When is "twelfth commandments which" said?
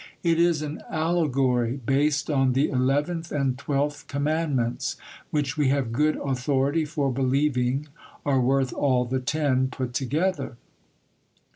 3.55-5.57